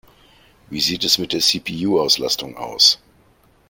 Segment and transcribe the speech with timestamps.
[0.71, 2.97] Wie sieht es mit der CPU-Auslastung aus?